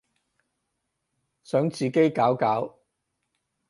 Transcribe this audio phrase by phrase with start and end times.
[1.43, 2.79] 想自己搞搞